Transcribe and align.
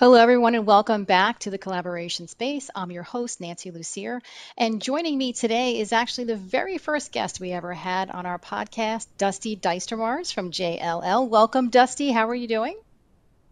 Hello, 0.00 0.14
everyone, 0.14 0.54
and 0.54 0.64
welcome 0.64 1.04
back 1.04 1.40
to 1.40 1.50
the 1.50 1.58
Collaboration 1.58 2.26
Space. 2.26 2.70
I'm 2.74 2.90
your 2.90 3.02
host, 3.02 3.38
Nancy 3.38 3.70
Lucier, 3.70 4.22
and 4.56 4.80
joining 4.80 5.18
me 5.18 5.34
today 5.34 5.78
is 5.78 5.92
actually 5.92 6.24
the 6.24 6.36
very 6.36 6.78
first 6.78 7.12
guest 7.12 7.38
we 7.38 7.52
ever 7.52 7.74
had 7.74 8.10
on 8.10 8.24
our 8.24 8.38
podcast, 8.38 9.08
Dusty 9.18 9.56
Duistermars 9.58 10.32
from 10.32 10.52
JLL. 10.52 11.28
Welcome, 11.28 11.68
Dusty. 11.68 12.12
How 12.12 12.30
are 12.30 12.34
you 12.34 12.48
doing? 12.48 12.80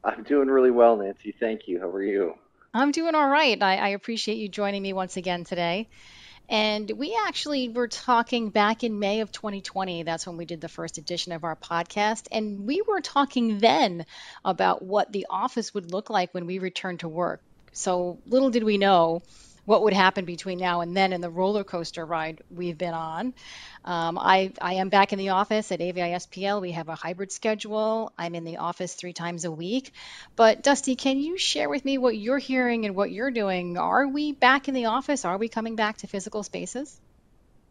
I'm 0.03 0.23
doing 0.23 0.49
really 0.49 0.71
well, 0.71 0.97
Nancy. 0.97 1.35
Thank 1.39 1.69
you. 1.69 1.81
How 1.81 1.91
are 1.91 2.03
you? 2.03 2.33
I'm 2.73 2.93
doing 2.93 3.15
all 3.15 3.29
right. 3.29 3.63
I, 3.63 3.77
I 3.77 3.89
appreciate 3.89 4.39
you 4.39 4.49
joining 4.49 4.81
me 4.81 4.95
once 4.95 5.19
again 5.19 5.45
today. 5.45 5.91
And 6.49 6.91
we 6.91 7.19
actually 7.27 7.69
were 7.69 7.89
talking 7.89 8.51
back 8.51 8.83
in 8.83 8.99
May 8.99 9.21
of 9.21 9.31
2020. 9.33 10.03
That's 10.03 10.27
when 10.27 10.37
we 10.39 10.47
did 10.47 10.61
the 10.61 10.69
first 10.69 10.97
edition 10.97 11.33
of 11.33 11.45
our 11.45 11.57
podcast. 11.57 12.27
And 12.33 12.67
we 12.67 12.83
were 12.87 13.01
talking 13.01 13.59
then 13.59 14.07
about 14.45 14.83
what 14.83 15.13
the 15.13 15.27
office 15.29 15.75
would 15.75 15.93
look 15.93 16.09
like 16.09 16.33
when 16.33 16.47
we 16.47 16.59
returned 16.59 17.01
to 17.01 17.09
work. 17.09 17.41
So 17.73 18.19
little 18.27 18.51
did 18.51 18.65
we 18.65 18.79
know 18.79 19.23
what 19.69 19.83
would 19.83 19.93
happen 19.93 20.25
between 20.25 20.59
now 20.59 20.81
and 20.81 20.97
then 20.97 21.13
in 21.13 21.21
the 21.21 21.29
roller 21.29 21.63
coaster 21.63 22.07
ride 22.07 22.41
we've 22.51 22.79
been 22.79 22.95
on. 22.95 23.35
Um, 23.85 24.19
I, 24.19 24.51
I 24.63 24.75
am 24.75 24.89
back 24.89 25.13
in 25.13 25.19
the 25.19 25.29
office 25.29 25.71
at 25.71 25.83
AVI 25.83 26.15
SPL. 26.15 26.63
We 26.63 26.73
have 26.73 26.89
a 26.89 26.95
hybrid 26.95 27.31
schedule. 27.31 28.11
I'm 28.17 28.35
in 28.35 28.45
the 28.45 28.57
office 28.57 28.95
three 28.95 29.13
times 29.13 29.45
a 29.45 29.51
week. 29.51 29.93
But 30.37 30.63
Dusty, 30.63 30.97
can 30.97 31.19
you 31.19 31.37
share 31.37 31.69
with 31.69 31.85
me 31.85 31.99
what 31.99 32.17
you're 32.17 32.39
hearing 32.39 32.87
and 32.87 32.97
what 32.97 33.11
you're 33.11 33.31
doing? 33.31 33.77
Are 33.77 34.09
we 34.09 34.33
back 34.33 34.69
in 34.69 34.75
the 34.75 34.87
office? 34.87 35.27
Are 35.27 35.37
we 35.37 35.51
coming 35.51 35.77
back 35.77 35.99
to 35.99 36.07
physical 36.07 36.43
spaces? 36.43 36.99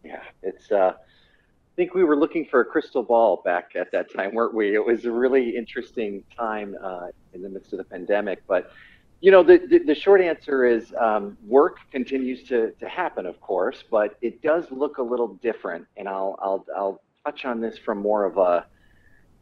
Yeah, 0.04 0.22
it's. 0.44 0.72
Uh, 0.72 0.94
I 0.94 1.76
think 1.76 1.96
we 1.96 2.04
were 2.04 2.16
looking 2.16 2.46
for 2.46 2.62
a 2.62 2.66
crystal 2.66 3.02
ball 3.02 3.42
back 3.44 3.72
at 3.76 3.92
that 3.94 4.14
time, 4.14 4.36
weren't 4.36 4.54
we? 4.54 4.76
It 4.76 4.86
was 4.86 5.06
a 5.06 5.12
really 5.12 5.58
interesting 5.58 6.24
time 6.38 6.76
uh, 6.80 7.08
in 7.34 7.42
the 7.42 7.50
midst 7.50 7.74
of 7.74 7.80
the 7.80 7.86
pandemic, 7.86 8.44
but 8.48 8.72
you 9.20 9.32
know, 9.32 9.42
the, 9.42 9.58
the, 9.58 9.80
the, 9.80 9.96
short 9.96 10.22
answer 10.22 10.66
is 10.66 10.94
um, 11.00 11.38
work 11.46 11.78
continues 11.92 12.44
to, 12.44 12.72
to 12.80 12.88
happen, 12.88 13.26
of 13.26 13.42
course, 13.42 13.84
but 13.90 14.16
it 14.22 14.42
does 14.44 14.66
look 14.70 15.00
a 15.00 15.04
little 15.04 15.30
different. 15.36 15.88
And 15.98 16.08
I'll, 16.08 16.38
I'll, 16.42 16.66
I'll 16.76 17.02
touch 17.26 17.46
on 17.46 17.60
this 17.60 17.78
from 17.80 17.98
more 17.98 18.26
of 18.26 18.38
a 18.38 18.66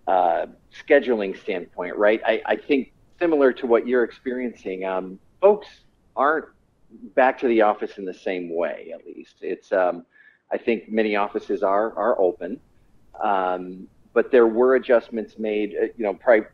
uh, 0.09 0.45
scheduling 0.87 1.37
standpoint, 1.41 1.97
right? 1.97 2.21
I, 2.25 2.41
I 2.45 2.55
think 2.55 2.93
similar 3.19 3.51
to 3.53 3.67
what 3.67 3.85
you're 3.85 4.03
experiencing, 4.03 4.85
um, 4.85 5.19
folks 5.41 5.67
aren't 6.15 6.45
back 7.13 7.37
to 7.39 7.47
the 7.47 7.61
office 7.61 7.97
in 7.97 8.05
the 8.05 8.13
same 8.13 8.55
way, 8.55 8.93
at 8.93 9.05
least. 9.05 9.35
It's, 9.41 9.73
um, 9.73 10.05
I 10.53 10.57
think 10.57 10.89
many 10.89 11.17
offices 11.17 11.63
are, 11.63 11.93
are 11.97 12.17
open, 12.19 12.61
um, 13.21 13.89
but 14.13 14.31
there 14.31 14.47
were 14.47 14.75
adjustments 14.75 15.37
made, 15.37 15.75
uh, 15.75 15.87
you 15.97 16.05
know, 16.05 16.13
probably 16.13 16.47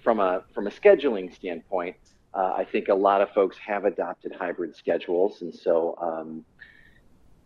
from 0.00 0.20
a, 0.20 0.44
from 0.54 0.68
a 0.68 0.70
scheduling 0.70 1.34
standpoint 1.34 1.96
uh, 2.34 2.54
I 2.56 2.64
think 2.64 2.88
a 2.88 2.94
lot 2.94 3.20
of 3.20 3.30
folks 3.30 3.56
have 3.58 3.84
adopted 3.84 4.32
hybrid 4.32 4.74
schedules, 4.74 5.42
and 5.42 5.54
so 5.54 5.96
um, 6.00 6.44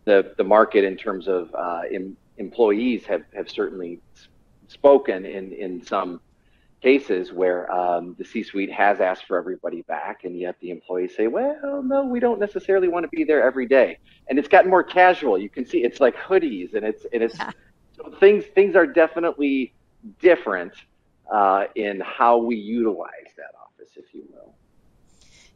the 0.05 0.33
the 0.37 0.43
market 0.43 0.83
in 0.83 0.95
terms 0.95 1.27
of 1.27 1.53
uh, 1.53 1.81
em, 1.91 2.15
employees 2.37 3.05
have 3.05 3.23
have 3.35 3.49
certainly 3.49 3.99
spoken 4.67 5.25
in 5.25 5.51
in 5.53 5.83
some 5.83 6.21
cases 6.81 7.33
where 7.33 7.71
um, 7.71 8.15
the 8.19 8.23
C-suite 8.23 8.71
has 8.71 8.99
asked 9.01 9.25
for 9.25 9.37
everybody 9.37 9.81
back, 9.83 10.23
and 10.23 10.37
yet 10.37 10.55
the 10.61 10.69
employees 10.69 11.15
say, 11.15 11.27
"Well, 11.27 11.81
no, 11.83 12.05
we 12.05 12.19
don't 12.19 12.39
necessarily 12.39 12.87
want 12.87 13.03
to 13.03 13.09
be 13.09 13.23
there 13.23 13.43
every 13.43 13.65
day." 13.65 13.97
And 14.29 14.39
it's 14.39 14.47
gotten 14.47 14.69
more 14.69 14.83
casual. 14.83 15.37
You 15.37 15.49
can 15.49 15.65
see 15.65 15.83
it's 15.83 15.99
like 15.99 16.15
hoodies, 16.15 16.75
and 16.75 16.85
it's 16.85 17.05
and 17.11 17.21
it's 17.23 17.37
yeah. 17.37 17.51
so 17.95 18.13
things 18.19 18.45
things 18.55 18.75
are 18.75 18.87
definitely 18.87 19.73
different 20.21 20.73
uh, 21.31 21.65
in 21.75 21.99
how 21.99 22.37
we 22.37 22.55
utilize 22.55 23.33
that 23.35 23.53
office, 23.61 23.91
if 23.97 24.05
you 24.13 24.23
will. 24.31 24.53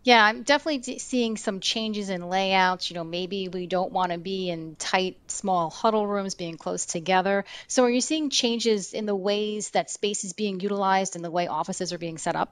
Yeah, 0.04 0.24
I'm 0.24 0.42
definitely 0.44 0.98
seeing 0.98 1.38
some 1.38 1.60
changes 1.60 2.10
in 2.10 2.28
layouts. 2.28 2.90
You 2.90 2.96
know, 2.96 3.04
maybe 3.04 3.50
we 3.50 3.68
don't 3.68 3.92
want 3.92 4.12
to 4.12 4.18
be 4.18 4.50
in 4.50 4.76
tight, 4.76 5.18
small 5.28 5.70
huddle 5.70 6.08
rooms 6.08 6.34
being 6.34 6.58
close 6.58 6.86
together. 6.88 7.46
So, 7.68 7.84
are 7.84 7.90
you 7.90 8.02
seeing 8.02 8.32
changes 8.32 8.94
in 8.94 9.06
the 9.06 9.16
ways 9.16 9.70
that 9.72 9.92
space 9.92 10.24
is 10.24 10.34
being 10.34 10.60
utilized 10.60 11.16
and 11.16 11.24
the 11.24 11.32
way 11.32 11.48
offices 11.48 11.94
are 11.94 12.00
being 12.00 12.18
set 12.18 12.36
up? 12.36 12.52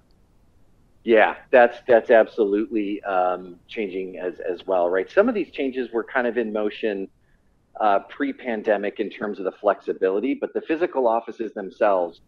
Yeah, 1.03 1.35
that's 1.51 1.77
that's 1.87 2.11
absolutely 2.11 3.01
um, 3.03 3.59
changing 3.67 4.19
as 4.19 4.39
as 4.39 4.65
well, 4.67 4.89
right? 4.89 5.09
Some 5.09 5.29
of 5.29 5.35
these 5.35 5.51
changes 5.51 5.89
were 5.91 6.03
kind 6.03 6.27
of 6.27 6.37
in 6.37 6.51
motion 6.51 7.07
uh, 7.79 7.99
pre-pandemic 8.09 8.99
in 8.99 9.09
terms 9.09 9.39
of 9.39 9.45
the 9.45 9.53
flexibility, 9.53 10.37
but 10.39 10.53
the 10.53 10.61
physical 10.61 11.07
offices 11.07 11.53
themselves 11.53 12.21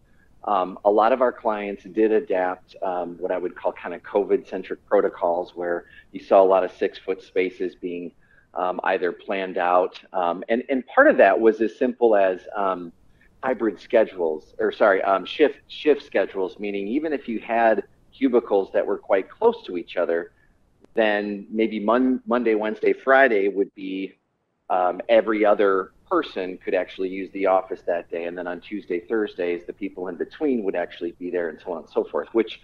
um, 0.44 0.78
a 0.84 0.90
lot 0.90 1.12
of 1.12 1.20
our 1.20 1.32
clients 1.32 1.84
did 1.84 2.10
adapt 2.10 2.74
um, 2.82 3.16
what 3.18 3.30
I 3.30 3.38
would 3.38 3.54
call 3.54 3.72
kind 3.72 3.94
of 3.94 4.02
COVID 4.02 4.48
centric 4.48 4.84
protocols 4.86 5.54
where 5.54 5.84
you 6.10 6.20
saw 6.20 6.42
a 6.42 6.44
lot 6.44 6.64
of 6.64 6.72
six 6.72 6.98
foot 6.98 7.22
spaces 7.22 7.74
being 7.76 8.12
um, 8.54 8.80
either 8.84 9.12
planned 9.12 9.56
out. 9.56 10.00
Um, 10.12 10.42
and, 10.48 10.62
and 10.68 10.84
part 10.86 11.06
of 11.08 11.16
that 11.18 11.38
was 11.38 11.60
as 11.60 11.76
simple 11.78 12.16
as 12.16 12.40
um, 12.56 12.92
hybrid 13.42 13.80
schedules, 13.80 14.54
or 14.58 14.72
sorry, 14.72 15.00
um, 15.02 15.24
shift, 15.24 15.60
shift 15.68 16.04
schedules, 16.04 16.58
meaning 16.58 16.88
even 16.88 17.12
if 17.12 17.28
you 17.28 17.38
had 17.38 17.84
cubicles 18.12 18.70
that 18.72 18.84
were 18.84 18.98
quite 18.98 19.30
close 19.30 19.62
to 19.64 19.78
each 19.78 19.96
other, 19.96 20.32
then 20.94 21.46
maybe 21.50 21.80
Mon- 21.80 22.20
Monday, 22.26 22.54
Wednesday, 22.54 22.92
Friday 22.92 23.48
would 23.48 23.72
be 23.74 24.14
every 25.08 25.44
other 25.44 25.92
person 26.12 26.58
could 26.58 26.74
actually 26.74 27.08
use 27.08 27.30
the 27.32 27.46
office 27.46 27.80
that 27.86 28.10
day. 28.10 28.24
And 28.24 28.36
then 28.36 28.46
on 28.46 28.60
Tuesday, 28.60 29.00
Thursdays, 29.00 29.62
the 29.66 29.72
people 29.72 30.08
in 30.08 30.16
between 30.16 30.62
would 30.64 30.76
actually 30.76 31.12
be 31.12 31.30
there 31.30 31.48
and 31.48 31.58
so 31.58 31.72
on 31.72 31.78
and 31.84 31.88
so 31.88 32.04
forth, 32.04 32.28
which 32.32 32.60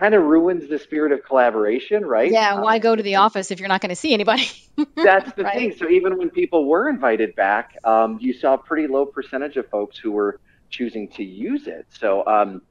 kind 0.00 0.14
of 0.16 0.24
ruins 0.24 0.68
the 0.68 0.80
spirit 0.80 1.12
of 1.12 1.24
collaboration, 1.24 2.04
right? 2.04 2.32
Yeah, 2.32 2.60
why 2.60 2.74
um, 2.74 2.80
go 2.80 2.96
to 2.96 3.02
the 3.04 3.14
office 3.14 3.52
if 3.52 3.60
you're 3.60 3.68
not 3.68 3.80
going 3.80 3.90
to 3.90 3.96
see 3.96 4.12
anybody? 4.12 4.48
that's 4.96 5.32
the 5.34 5.44
right? 5.44 5.54
thing. 5.54 5.76
So 5.78 5.88
even 5.88 6.18
when 6.18 6.28
people 6.28 6.66
were 6.66 6.88
invited 6.88 7.36
back, 7.36 7.76
um, 7.84 8.18
you 8.20 8.32
saw 8.32 8.54
a 8.54 8.58
pretty 8.58 8.88
low 8.88 9.06
percentage 9.06 9.56
of 9.56 9.68
folks 9.68 9.96
who 9.96 10.10
were 10.10 10.40
choosing 10.70 11.06
to 11.10 11.22
use 11.22 11.68
it. 11.68 11.86
So 11.90 12.26
um, 12.26 12.62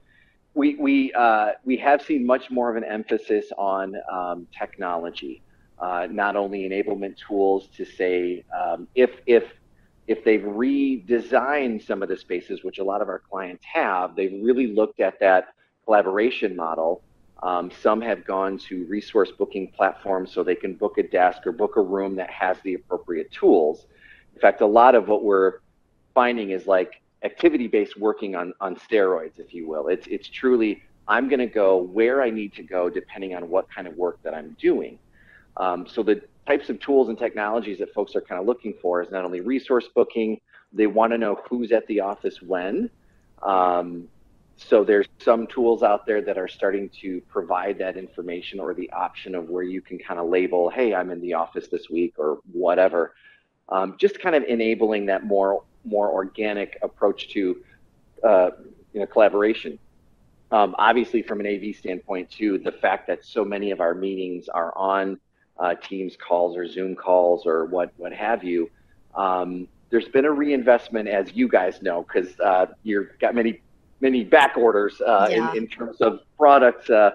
we 0.55 0.75
we 0.75 1.13
uh, 1.13 1.51
we 1.63 1.77
have 1.77 2.01
seen 2.01 2.25
much 2.25 2.51
more 2.51 2.69
of 2.69 2.75
an 2.75 2.83
emphasis 2.83 3.45
on 3.57 3.95
um, 4.11 4.45
technology 4.59 5.41
uh, 5.79 6.07
not 6.09 6.35
only 6.35 6.67
enablement 6.69 7.15
tools 7.17 7.67
to 7.75 7.85
say 7.85 8.43
um, 8.57 8.87
if 8.95 9.11
if 9.25 9.43
if 10.07 10.23
they've 10.23 10.41
redesigned 10.41 11.85
some 11.85 12.03
of 12.03 12.09
the 12.09 12.17
spaces, 12.17 12.63
which 12.63 12.79
a 12.79 12.83
lot 12.83 13.01
of 13.01 13.07
our 13.07 13.19
clients 13.19 13.63
have, 13.65 14.15
they've 14.15 14.43
really 14.43 14.67
looked 14.67 14.99
at 14.99 15.19
that 15.19 15.53
collaboration 15.85 16.55
model. 16.55 17.01
Um, 17.41 17.71
some 17.81 18.01
have 18.01 18.25
gone 18.25 18.57
to 18.69 18.85
resource 18.85 19.31
booking 19.31 19.71
platforms 19.75 20.31
so 20.33 20.43
they 20.43 20.55
can 20.55 20.75
book 20.75 20.97
a 20.97 21.03
desk 21.03 21.45
or 21.45 21.51
book 21.51 21.77
a 21.77 21.81
room 21.81 22.15
that 22.15 22.29
has 22.29 22.57
the 22.63 22.73
appropriate 22.73 23.31
tools. 23.31 23.87
In 24.35 24.41
fact, 24.41 24.61
a 24.61 24.65
lot 24.65 24.95
of 24.95 25.07
what 25.07 25.23
we're 25.23 25.59
finding 26.13 26.51
is 26.51 26.67
like 26.67 27.01
activity-based 27.23 27.97
working 27.99 28.35
on, 28.35 28.53
on 28.59 28.75
steroids, 28.75 29.39
if 29.39 29.53
you 29.53 29.67
will. 29.67 29.87
It's, 29.87 30.07
it's 30.07 30.27
truly, 30.27 30.81
I'm 31.07 31.27
going 31.29 31.39
to 31.39 31.47
go 31.47 31.77
where 31.77 32.21
I 32.21 32.29
need 32.29 32.53
to 32.55 32.63
go 32.63 32.89
depending 32.89 33.35
on 33.35 33.49
what 33.49 33.69
kind 33.73 33.87
of 33.87 33.95
work 33.95 34.21
that 34.23 34.33
I'm 34.33 34.55
doing. 34.59 34.99
Um, 35.57 35.85
so 35.87 36.03
the 36.03 36.21
types 36.47 36.69
of 36.69 36.79
tools 36.79 37.09
and 37.09 37.17
technologies 37.17 37.79
that 37.79 37.93
folks 37.93 38.15
are 38.15 38.21
kind 38.21 38.39
of 38.39 38.47
looking 38.47 38.73
for 38.81 39.01
is 39.01 39.11
not 39.11 39.23
only 39.23 39.41
resource 39.41 39.87
booking, 39.93 40.39
they 40.71 40.87
want 40.87 41.11
to 41.11 41.17
know 41.17 41.39
who's 41.49 41.71
at 41.71 41.85
the 41.87 41.99
office 41.99 42.41
when. 42.41 42.89
Um, 43.41 44.07
so 44.55 44.83
there's 44.83 45.07
some 45.19 45.47
tools 45.47 45.83
out 45.83 46.05
there 46.05 46.21
that 46.21 46.37
are 46.37 46.47
starting 46.47 46.89
to 47.01 47.21
provide 47.21 47.77
that 47.79 47.97
information 47.97 48.59
or 48.59 48.73
the 48.73 48.89
option 48.91 49.35
of 49.35 49.49
where 49.49 49.63
you 49.63 49.81
can 49.81 49.97
kind 49.97 50.19
of 50.19 50.27
label, 50.27 50.69
hey, 50.69 50.93
I'm 50.93 51.09
in 51.11 51.21
the 51.21 51.33
office 51.33 51.67
this 51.67 51.89
week 51.89 52.13
or 52.17 52.39
whatever. 52.51 53.13
Um, 53.69 53.95
just 53.97 54.19
kind 54.19 54.35
of 54.35 54.43
enabling 54.43 55.07
that 55.07 55.23
more 55.23 55.63
more 55.85 56.09
organic 56.09 56.77
approach 56.81 57.29
to 57.29 57.63
uh, 58.23 58.51
you 58.93 58.99
know 58.99 59.05
collaboration. 59.05 59.79
Um, 60.51 60.75
obviously, 60.77 61.23
from 61.23 61.39
an 61.39 61.47
AV 61.47 61.75
standpoint, 61.75 62.29
too, 62.29 62.59
the 62.59 62.71
fact 62.71 63.07
that 63.07 63.25
so 63.25 63.43
many 63.43 63.71
of 63.71 63.81
our 63.81 63.95
meetings 63.95 64.49
are 64.49 64.77
on 64.77 65.19
uh, 65.63 65.75
Teams 65.75 66.17
calls 66.17 66.57
or 66.57 66.67
Zoom 66.67 66.93
calls 66.93 67.45
or 67.45 67.65
what 67.65 67.93
what 67.97 68.13
have 68.13 68.43
you. 68.43 68.69
Um, 69.15 69.67
there's 69.89 70.09
been 70.09 70.25
a 70.25 70.31
reinvestment, 70.31 71.07
as 71.07 71.33
you 71.33 71.47
guys 71.47 71.81
know, 71.81 72.03
because 72.03 72.37
uh, 72.39 72.65
you've 72.83 73.07
got 73.19 73.33
many 73.33 73.61
many 74.01 74.23
back 74.25 74.57
orders 74.57 74.99
uh, 75.01 75.27
yeah. 75.29 75.51
in, 75.51 75.59
in 75.59 75.67
terms 75.67 76.01
of 76.01 76.19
product 76.37 76.89
uh, 76.89 77.11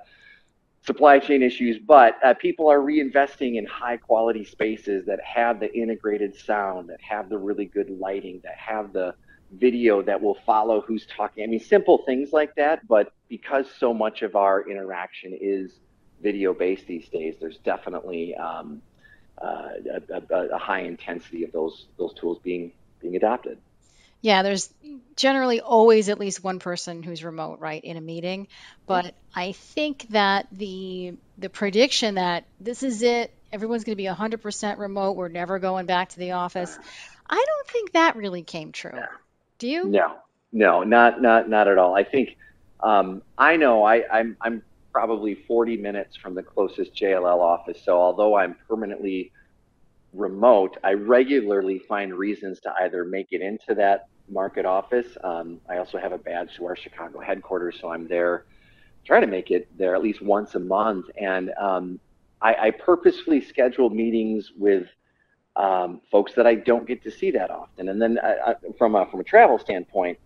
supply 0.86 1.18
chain 1.18 1.42
issues, 1.42 1.76
but 1.78 2.16
uh, 2.24 2.32
people 2.34 2.66
are 2.68 2.78
reinvesting 2.78 3.56
in 3.56 3.66
high 3.66 3.98
quality 3.98 4.44
spaces 4.44 5.04
that 5.04 5.20
have 5.22 5.60
the 5.60 5.70
integrated 5.74 6.34
sound, 6.34 6.88
that 6.88 7.00
have 7.02 7.28
the 7.28 7.36
really 7.36 7.66
good 7.66 7.90
lighting, 7.90 8.40
that 8.42 8.56
have 8.56 8.94
the 8.94 9.14
video 9.52 10.00
that 10.02 10.18
will 10.20 10.38
follow 10.46 10.80
who's 10.80 11.06
talking. 11.06 11.44
I 11.44 11.46
mean, 11.46 11.60
simple 11.60 12.04
things 12.06 12.32
like 12.32 12.54
that, 12.54 12.86
but 12.88 13.12
because 13.28 13.66
so 13.78 13.92
much 13.92 14.22
of 14.22 14.34
our 14.34 14.66
interaction 14.70 15.36
is 15.38 15.80
video 16.22 16.54
based 16.54 16.86
these 16.86 17.08
days, 17.08 17.36
there's 17.40 17.56
definitely 17.58 18.34
um, 18.34 18.82
uh, 19.40 19.68
a, 20.10 20.34
a, 20.34 20.48
a, 20.54 20.58
high 20.58 20.80
intensity 20.80 21.44
of 21.44 21.52
those 21.52 21.86
those 21.96 22.12
tools 22.14 22.38
being 22.42 22.72
being 23.00 23.16
adopted. 23.16 23.58
Yeah, 24.20 24.42
there's 24.42 24.68
generally 25.14 25.60
always 25.60 26.08
at 26.08 26.18
least 26.18 26.42
one 26.42 26.58
person 26.58 27.04
who's 27.04 27.22
remote, 27.22 27.60
right, 27.60 27.82
in 27.82 27.96
a 27.96 28.00
meeting. 28.00 28.48
But 28.86 29.14
I 29.34 29.52
think 29.52 30.08
that 30.10 30.48
the 30.50 31.14
the 31.38 31.48
prediction 31.48 32.16
that 32.16 32.44
this 32.60 32.82
is 32.82 33.02
it, 33.02 33.32
everyone's 33.52 33.84
going 33.84 33.92
to 33.92 34.02
be 34.02 34.08
100% 34.08 34.78
remote, 34.78 35.12
we're 35.12 35.28
never 35.28 35.60
going 35.60 35.86
back 35.86 36.10
to 36.10 36.18
the 36.18 36.32
office. 36.32 36.76
I 37.30 37.44
don't 37.46 37.68
think 37.68 37.92
that 37.92 38.16
really 38.16 38.42
came 38.42 38.72
true. 38.72 38.98
Do 39.58 39.68
you? 39.68 39.84
No, 39.84 40.16
no, 40.52 40.82
not 40.82 41.22
not 41.22 41.48
not 41.48 41.68
at 41.68 41.78
all. 41.78 41.94
I 41.94 42.02
think 42.02 42.36
um, 42.80 43.22
I 43.36 43.56
know 43.56 43.84
I, 43.84 44.04
I'm 44.10 44.36
I'm 44.40 44.62
probably 44.98 45.36
40 45.36 45.76
minutes 45.76 46.16
from 46.16 46.34
the 46.34 46.42
closest 46.42 46.92
JLL 46.92 47.38
office. 47.38 47.80
So 47.84 47.96
although 48.00 48.34
I'm 48.34 48.56
permanently 48.68 49.30
remote, 50.12 50.76
I 50.82 50.94
regularly 50.94 51.78
find 51.78 52.12
reasons 52.12 52.58
to 52.62 52.74
either 52.82 53.04
make 53.04 53.28
it 53.30 53.40
into 53.40 53.76
that 53.76 54.08
market 54.28 54.66
office. 54.66 55.06
Um, 55.22 55.60
I 55.70 55.76
also 55.76 55.98
have 55.98 56.10
a 56.10 56.18
badge 56.18 56.56
to 56.56 56.66
our 56.66 56.74
Chicago 56.74 57.20
headquarters, 57.20 57.78
so 57.80 57.90
I'm 57.90 58.08
there, 58.08 58.46
try 59.04 59.20
to 59.20 59.28
make 59.28 59.52
it 59.52 59.68
there 59.78 59.94
at 59.94 60.02
least 60.02 60.20
once 60.20 60.56
a 60.56 60.58
month. 60.58 61.06
And 61.16 61.52
um, 61.60 62.00
I, 62.42 62.54
I, 62.54 62.70
purposefully 62.72 63.40
schedule 63.40 63.90
meetings 63.90 64.50
with 64.58 64.88
um, 65.54 66.00
folks 66.10 66.32
that 66.34 66.48
I 66.48 66.56
don't 66.56 66.88
get 66.88 67.04
to 67.04 67.10
see 67.12 67.30
that 67.30 67.52
often. 67.52 67.88
And 67.88 68.02
then 68.02 68.18
I, 68.20 68.26
uh, 68.26 68.34
I, 68.34 68.50
uh, 68.50 68.54
from 68.76 68.96
a, 68.96 69.06
from 69.06 69.20
a 69.20 69.24
travel 69.24 69.60
standpoint, 69.60 70.18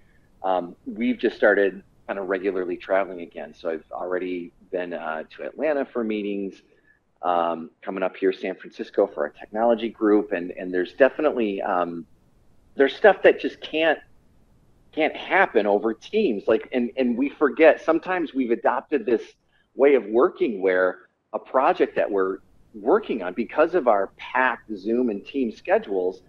um, 0.43 0.77
we've 0.87 1.19
just 1.19 1.37
started 1.37 1.83
kind 2.07 2.19
of 2.19 2.29
regularly 2.29 2.77
traveling 2.77 3.21
again. 3.21 3.55
So 3.55 3.71
I've 3.71 3.85
already 3.93 4.53
been 4.73 4.95
uh, 4.95 5.25
to 5.37 5.45
Atlanta 5.45 5.85
for 5.85 6.03
meetings. 6.03 6.63
Um, 7.23 7.71
coming 7.83 8.03
up 8.03 8.17
here, 8.17 8.33
San 8.33 8.57
Francisco 8.57 9.07
for 9.07 9.25
our 9.25 9.31
technology 9.31 9.89
group, 9.89 10.33
and 10.33 10.51
and 10.53 10.75
there's 10.75 10.95
definitely 10.95 11.63
um, 11.63 12.05
there's 12.75 12.97
stuff 12.97 13.23
that 13.23 13.41
just 13.41 13.61
can't 13.61 13.99
can't 14.93 15.17
happen 15.17 15.67
over 15.67 15.95
teams 15.95 16.45
like 16.47 16.69
and 16.73 16.91
and 16.97 17.17
we 17.17 17.29
forget 17.31 17.81
sometimes 17.81 18.35
we've 18.35 18.51
adopted 18.51 19.07
this 19.07 19.23
way 19.75 19.95
of 19.95 20.05
working 20.07 20.61
where 20.61 21.01
a 21.33 21.39
project 21.39 21.97
that 21.97 22.11
we're 22.11 22.39
working 22.75 23.23
on 23.23 23.33
because 23.33 23.75
of 23.75 23.89
our 23.89 24.09
packed 24.19 24.71
zoom 24.77 25.09
and 25.09 25.25
team 25.25 25.51
schedules 25.51 26.23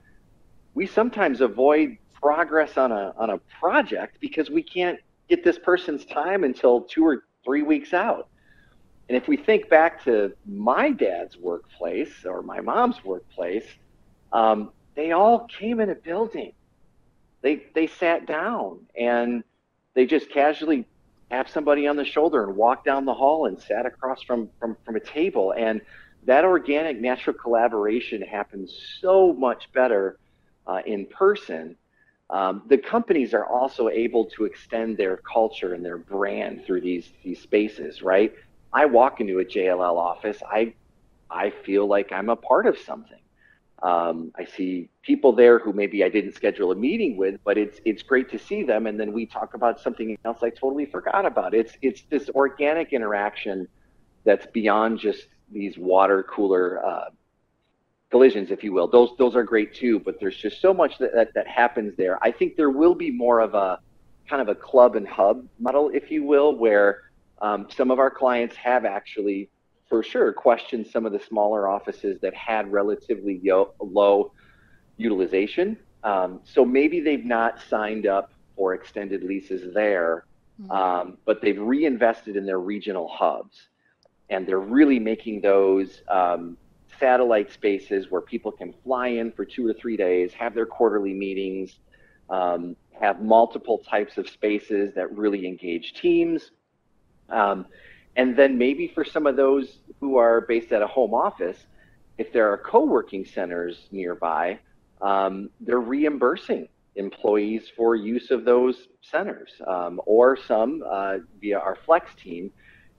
we 0.76 0.88
sometimes 0.88 1.42
avoid 1.42 1.98
progress 2.14 2.78
on 2.78 2.92
a 2.92 3.14
on 3.18 3.32
a 3.32 3.38
project 3.60 4.18
because 4.22 4.50
we 4.50 4.64
can't 4.64 5.00
get 5.28 5.44
this 5.44 5.60
person's 5.60 6.06
time 6.06 6.44
until 6.46 6.82
two 6.82 7.06
or 7.06 7.24
three 7.44 7.64
weeks 7.64 7.94
out 7.94 8.30
and 9.10 9.18
if 9.18 9.28
we 9.28 9.38
think 9.38 9.70
back 9.70 10.04
to 10.04 10.34
my 10.46 10.92
dad's 10.92 11.38
workplace 11.38 12.26
or 12.26 12.42
my 12.42 12.62
mom's 12.62 13.04
workplace 13.04 13.66
um, 14.34 14.72
they 14.96 15.12
all 15.12 15.48
came 15.48 15.80
in 15.80 15.90
a 15.90 15.96
building. 15.96 16.54
They 17.42 17.64
they 17.74 17.88
sat 17.88 18.26
down 18.26 18.80
and 18.98 19.44
they 19.94 20.06
just 20.06 20.30
casually 20.30 20.86
have 21.30 21.50
somebody 21.50 21.88
on 21.88 21.96
the 21.96 22.06
shoulder 22.06 22.44
and 22.44 22.56
walk 22.56 22.84
down 22.84 23.06
the 23.06 23.14
hall 23.14 23.46
and 23.46 23.60
sat 23.62 23.86
across 23.86 24.22
from 24.24 24.50
from, 24.60 24.76
from 24.84 24.96
a 24.96 25.00
table. 25.00 25.54
And 25.56 25.82
that 26.26 26.46
organic 26.46 27.00
natural 27.00 27.36
collaboration 27.36 28.22
happens 28.22 28.74
so 29.02 29.34
much 29.34 29.72
better 29.74 30.18
uh, 30.68 30.82
in 30.86 31.06
person. 31.06 31.76
Um, 32.30 32.64
the 32.68 32.78
companies 32.78 33.34
are 33.34 33.46
also 33.46 33.90
able 33.90 34.26
to 34.38 34.46
extend 34.46 34.98
their 34.98 35.18
culture 35.18 35.74
and 35.74 35.84
their 35.84 35.98
brand 35.98 36.66
through 36.66 36.82
these 36.82 37.12
these 37.24 37.40
spaces 37.42 38.02
right 38.02 38.34
i 38.74 38.86
walk 38.86 39.22
into 39.22 39.40
a 39.40 39.46
jll 39.46 39.98
office 39.98 40.42
i 40.52 40.74
i 41.30 41.50
feel 41.50 41.88
like 41.88 42.12
i'm 42.12 42.30
a 42.30 42.36
part 42.36 42.66
of 42.66 42.78
something 42.78 43.20
um, 43.84 44.32
I 44.38 44.46
see 44.46 44.90
people 45.02 45.34
there 45.34 45.60
who 45.60 45.74
maybe 45.74 46.06
I 46.06 46.10
didn't 46.10 46.36
schedule 46.36 46.72
a 46.72 46.76
meeting 46.76 47.18
with, 47.18 47.40
but 47.44 47.58
it's 47.58 47.82
it's 47.84 48.02
great 48.02 48.30
to 48.32 48.40
see 48.40 48.64
them, 48.64 48.88
and 48.88 48.98
then 48.98 49.12
we 49.12 49.26
talk 49.26 49.56
about 49.56 49.82
something 49.82 50.18
else 50.24 50.42
I 50.42 50.52
totally 50.52 50.86
forgot 50.86 51.26
about. 51.26 51.54
It's 51.54 51.74
it's 51.82 52.04
this 52.04 52.30
organic 52.30 52.94
interaction 52.94 53.68
that's 54.24 54.46
beyond 54.48 55.00
just 55.00 55.28
these 55.52 55.78
water 55.78 56.24
cooler 56.24 56.84
uh, 56.86 57.10
collisions, 58.10 58.52
if 58.52 58.64
you 58.64 58.72
will. 58.72 58.88
Those 58.88 59.10
those 59.18 59.36
are 59.36 59.44
great 59.44 59.74
too, 59.74 60.00
but 60.00 60.18
there's 60.18 60.38
just 60.38 60.62
so 60.62 60.74
much 60.74 60.98
that, 61.00 61.14
that 61.14 61.34
that 61.34 61.48
happens 61.48 61.94
there. 61.98 62.24
I 62.24 62.32
think 62.32 62.56
there 62.56 62.70
will 62.70 62.96
be 62.96 63.12
more 63.12 63.42
of 63.42 63.54
a 63.54 63.80
kind 64.30 64.42
of 64.42 64.48
a 64.48 64.56
club 64.56 64.96
and 64.96 65.06
hub 65.06 65.46
model, 65.60 65.92
if 65.94 66.10
you 66.10 66.24
will, 66.24 66.56
where 66.56 67.02
um, 67.44 67.68
some 67.76 67.92
of 67.92 68.00
our 68.00 68.10
clients 68.10 68.56
have 68.56 68.86
actually 68.86 69.50
for 69.90 70.02
sure 70.02 70.32
questioned 70.32 70.88
some 70.88 71.06
of 71.06 71.12
the 71.12 71.20
smaller 71.20 71.68
offices 71.68 72.18
that 72.22 72.34
had 72.34 72.72
relatively 72.72 73.40
yo- 73.44 73.74
low 73.80 74.32
utilization. 74.98 75.78
Um, 76.04 76.40
so 76.46 76.64
maybe 76.64 77.02
they've 77.02 77.26
not 77.26 77.60
signed 77.70 78.08
up 78.08 78.32
for 78.56 78.74
extended 78.74 79.24
leases 79.24 79.74
there, 79.74 80.26
mm-hmm. 80.62 80.72
um, 80.72 81.18
but 81.26 81.42
they've 81.42 81.60
reinvested 81.60 82.38
in 82.38 82.46
their 82.46 82.60
regional 82.60 83.10
hubs. 83.10 83.68
And 84.30 84.48
they're 84.48 84.60
really 84.60 84.98
making 84.98 85.42
those 85.42 86.02
um, 86.08 86.58
satellite 86.98 87.52
spaces 87.52 88.10
where 88.10 88.22
people 88.22 88.54
can 88.54 88.74
fly 88.84 89.08
in 89.10 89.34
for 89.34 89.44
two 89.44 89.68
or 89.68 89.74
three 89.74 89.98
days, 89.98 90.34
have 90.34 90.56
their 90.56 90.66
quarterly 90.66 91.14
meetings, 91.14 91.80
um, 92.30 92.76
have 93.00 93.22
multiple 93.22 93.80
types 93.80 94.18
of 94.18 94.30
spaces 94.30 94.94
that 94.96 95.16
really 95.16 95.46
engage 95.46 95.94
teams. 95.94 96.52
Um, 97.34 97.66
and 98.16 98.36
then 98.36 98.58
maybe 98.58 98.88
for 98.88 99.04
some 99.04 99.26
of 99.26 99.36
those 99.36 99.78
who 100.00 100.18
are 100.18 100.42
based 100.42 100.72
at 100.72 100.82
a 100.82 100.88
home 100.88 101.14
office, 101.14 101.58
if 102.18 102.32
there 102.32 102.52
are 102.52 102.58
co-working 102.58 103.26
centers 103.26 103.88
nearby, 103.92 104.60
um, 105.02 105.50
they're 105.60 105.80
reimbursing 105.80 106.68
employees 106.96 107.72
for 107.76 107.96
use 107.96 108.30
of 108.30 108.46
those 108.46 108.88
centers. 109.02 109.50
Um, 109.66 110.00
or 110.06 110.38
some 110.38 110.84
uh, 110.88 111.18
via 111.42 111.60
our 111.60 111.76
Flex 111.76 112.14
team 112.16 112.52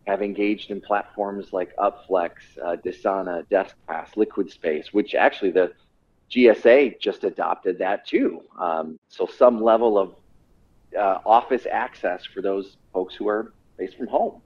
have 0.07 0.21
engaged 0.21 0.71
in 0.71 0.81
platforms 0.81 1.53
like 1.53 1.75
Upflex, 1.77 2.33
uh, 2.63 2.77
DeskPass, 2.85 4.17
Liquid 4.17 4.51
Space, 4.51 4.93
which 4.93 5.15
actually 5.15 5.53
the 5.53 5.73
GSA 6.31 7.01
just 7.01 7.25
adopted 7.25 7.79
that 7.79 8.07
too. 8.07 8.43
Um, 8.59 8.99
so 9.09 9.27
some 9.27 9.63
level 9.63 9.97
of 9.97 10.15
uh, 10.99 11.19
office 11.25 11.67
access 11.71 12.25
for 12.25 12.43
those 12.43 12.77
folks 12.93 13.15
who 13.15 13.29
are 13.29 13.53
based 13.77 13.97
from 13.97 14.09
home. 14.09 14.41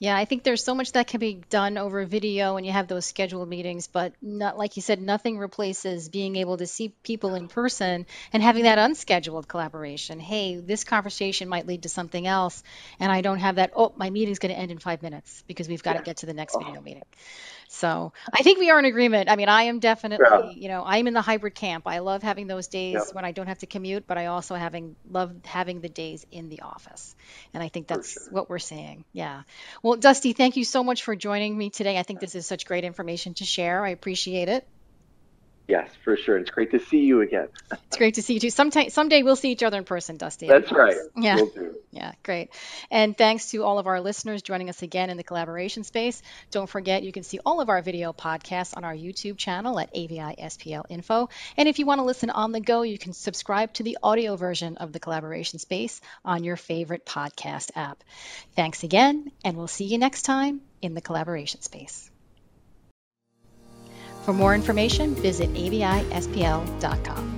Yeah, 0.00 0.16
I 0.16 0.24
think 0.24 0.42
there's 0.42 0.62
so 0.62 0.74
much 0.74 0.92
that 0.92 1.06
can 1.06 1.20
be 1.20 1.40
done 1.50 1.78
over 1.78 2.04
video 2.04 2.54
when 2.54 2.64
you 2.64 2.72
have 2.72 2.88
those 2.88 3.06
scheduled 3.06 3.48
meetings, 3.48 3.86
but 3.86 4.12
not 4.20 4.58
like 4.58 4.76
you 4.76 4.82
said, 4.82 5.00
nothing 5.00 5.38
replaces 5.38 6.08
being 6.08 6.34
able 6.36 6.56
to 6.56 6.66
see 6.66 6.92
people 7.04 7.36
in 7.36 7.46
person 7.46 8.04
and 8.32 8.42
having 8.42 8.64
that 8.64 8.78
unscheduled 8.78 9.46
collaboration. 9.46 10.18
Hey, 10.18 10.56
this 10.56 10.82
conversation 10.82 11.48
might 11.48 11.66
lead 11.66 11.84
to 11.84 11.88
something 11.88 12.26
else, 12.26 12.62
and 12.98 13.10
I 13.10 13.20
don't 13.20 13.38
have 13.38 13.56
that. 13.56 13.72
Oh, 13.76 13.92
my 13.96 14.10
meeting's 14.10 14.40
going 14.40 14.52
to 14.52 14.60
end 14.60 14.72
in 14.72 14.78
five 14.78 15.00
minutes 15.00 15.44
because 15.46 15.68
we've 15.68 15.82
got 15.82 15.96
to 15.96 16.02
get 16.02 16.18
to 16.18 16.26
the 16.26 16.34
next 16.34 16.56
uh-huh. 16.56 16.66
video 16.66 16.82
meeting. 16.82 17.04
So 17.68 18.12
I 18.32 18.42
think 18.42 18.58
we 18.58 18.70
are 18.70 18.78
in 18.78 18.84
agreement. 18.84 19.28
I 19.30 19.36
mean, 19.36 19.48
I 19.48 19.64
am 19.64 19.80
definitely, 19.80 20.26
yeah. 20.30 20.50
you 20.50 20.68
know, 20.68 20.82
I'm 20.86 21.06
in 21.06 21.14
the 21.14 21.22
hybrid 21.22 21.54
camp. 21.54 21.86
I 21.86 21.98
love 21.98 22.22
having 22.22 22.46
those 22.46 22.68
days 22.68 22.94
yep. 22.94 23.14
when 23.14 23.24
I 23.24 23.32
don't 23.32 23.46
have 23.46 23.58
to 23.58 23.66
commute, 23.66 24.06
but 24.06 24.18
I 24.18 24.26
also 24.26 24.54
having 24.54 24.96
love 25.10 25.34
having 25.44 25.80
the 25.80 25.88
days 25.88 26.26
in 26.30 26.48
the 26.48 26.60
office. 26.60 27.14
And 27.52 27.62
I 27.62 27.68
think 27.68 27.86
that's 27.86 28.12
sure. 28.12 28.32
what 28.32 28.48
we're 28.48 28.58
seeing. 28.58 29.04
Yeah. 29.12 29.42
Well, 29.82 29.96
Dusty, 29.96 30.32
thank 30.32 30.56
you 30.56 30.64
so 30.64 30.84
much 30.84 31.02
for 31.02 31.16
joining 31.16 31.56
me 31.56 31.70
today. 31.70 31.98
I 31.98 32.02
think 32.02 32.20
this 32.20 32.34
is 32.34 32.46
such 32.46 32.66
great 32.66 32.84
information 32.84 33.34
to 33.34 33.44
share. 33.44 33.84
I 33.84 33.90
appreciate 33.90 34.48
it. 34.48 34.66
Yes, 35.66 35.88
for 36.04 36.16
sure. 36.16 36.36
It's 36.36 36.50
great 36.50 36.72
to 36.72 36.78
see 36.78 36.98
you 36.98 37.22
again. 37.22 37.48
it's 37.72 37.96
great 37.96 38.14
to 38.14 38.22
see 38.22 38.34
you 38.34 38.40
too. 38.40 38.50
Sometime, 38.50 38.90
someday 38.90 39.22
we'll 39.22 39.36
see 39.36 39.50
each 39.50 39.62
other 39.62 39.78
in 39.78 39.84
person, 39.84 40.18
Dusty. 40.18 40.46
That's 40.46 40.70
right. 40.70 40.96
Yeah. 41.16 41.36
We'll 41.36 41.74
yeah, 41.90 42.12
great. 42.24 42.50
And 42.90 43.16
thanks 43.16 43.52
to 43.52 43.62
all 43.62 43.78
of 43.78 43.86
our 43.86 44.00
listeners 44.00 44.42
joining 44.42 44.68
us 44.68 44.82
again 44.82 45.10
in 45.10 45.16
the 45.16 45.22
collaboration 45.22 45.84
space. 45.84 46.20
Don't 46.50 46.68
forget, 46.68 47.04
you 47.04 47.12
can 47.12 47.22
see 47.22 47.38
all 47.46 47.60
of 47.60 47.68
our 47.68 47.82
video 47.82 48.12
podcasts 48.12 48.76
on 48.76 48.84
our 48.84 48.94
YouTube 48.94 49.38
channel 49.38 49.78
at 49.78 49.90
AVI 49.94 50.34
SPL 50.38 50.84
Info. 50.88 51.28
And 51.56 51.68
if 51.68 51.78
you 51.78 51.86
want 51.86 52.00
to 52.00 52.04
listen 52.04 52.30
on 52.30 52.50
the 52.50 52.60
go, 52.60 52.82
you 52.82 52.98
can 52.98 53.12
subscribe 53.12 53.72
to 53.74 53.84
the 53.84 53.96
audio 54.02 54.34
version 54.34 54.76
of 54.78 54.92
the 54.92 55.00
collaboration 55.00 55.60
space 55.60 56.00
on 56.24 56.42
your 56.42 56.56
favorite 56.56 57.06
podcast 57.06 57.70
app. 57.76 58.02
Thanks 58.56 58.82
again, 58.82 59.30
and 59.44 59.56
we'll 59.56 59.68
see 59.68 59.84
you 59.84 59.98
next 59.98 60.22
time 60.22 60.62
in 60.82 60.94
the 60.94 61.00
collaboration 61.00 61.62
space. 61.62 62.10
For 64.24 64.32
more 64.32 64.54
information, 64.54 65.14
visit 65.14 65.52
avispl.com. 65.52 67.30